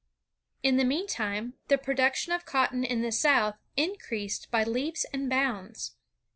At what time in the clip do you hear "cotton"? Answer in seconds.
2.43-2.83